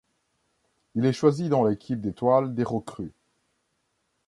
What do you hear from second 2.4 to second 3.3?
des recrues.